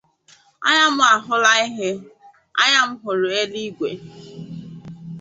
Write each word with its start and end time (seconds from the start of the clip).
Anya 0.67 0.85
mụ 0.95 1.03
ahụla 1.15 1.51
ihe! 1.65 1.89
Anya 2.61 2.79
mụ 2.89 2.95
hụrụ 3.03 3.27
elu 3.41 3.59
igwe 3.67 3.89